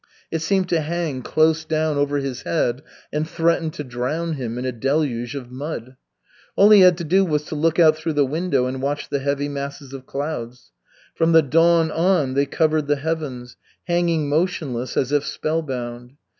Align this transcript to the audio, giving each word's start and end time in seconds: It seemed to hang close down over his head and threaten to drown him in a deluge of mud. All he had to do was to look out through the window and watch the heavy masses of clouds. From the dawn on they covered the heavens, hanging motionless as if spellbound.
It 0.31 0.39
seemed 0.41 0.67
to 0.69 0.79
hang 0.81 1.21
close 1.21 1.63
down 1.63 1.95
over 1.95 2.17
his 2.17 2.41
head 2.41 2.81
and 3.13 3.29
threaten 3.29 3.69
to 3.69 3.83
drown 3.83 4.33
him 4.33 4.57
in 4.57 4.65
a 4.65 4.71
deluge 4.71 5.35
of 5.35 5.51
mud. 5.51 5.95
All 6.55 6.71
he 6.71 6.79
had 6.81 6.97
to 6.97 7.03
do 7.03 7.23
was 7.23 7.43
to 7.43 7.55
look 7.55 7.77
out 7.77 7.95
through 7.97 8.13
the 8.13 8.25
window 8.25 8.65
and 8.65 8.81
watch 8.81 9.09
the 9.09 9.19
heavy 9.19 9.47
masses 9.47 9.93
of 9.93 10.07
clouds. 10.07 10.71
From 11.13 11.33
the 11.33 11.43
dawn 11.43 11.91
on 11.91 12.33
they 12.33 12.47
covered 12.47 12.87
the 12.87 12.95
heavens, 12.95 13.57
hanging 13.87 14.27
motionless 14.27 14.97
as 14.97 15.11
if 15.11 15.23
spellbound. 15.23 16.13